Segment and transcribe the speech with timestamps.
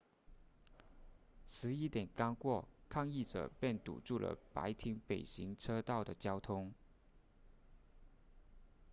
[1.47, 6.73] 11点刚过抗议者便堵住了白厅北行车道的交通